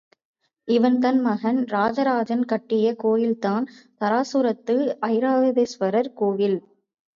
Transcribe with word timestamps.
இவன்தன் 0.67 1.19
மகன் 1.21 1.65
ராஜராஜன் 1.67 2.45
கட்டிய 2.45 2.95
கோயில்தான் 2.95 3.67
தாராசுரத்து 4.01 4.77
ஐராவதேஸ்வரர் 5.09 6.13
கோயில். 6.15 6.59